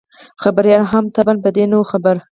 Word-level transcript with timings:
خبریال 0.43 0.83
هم 0.91 1.03
طبعاً 1.15 1.35
په 1.43 1.49
دې 1.55 1.63
نه 1.71 1.75
وو 1.77 1.89
خبر. 1.91 2.15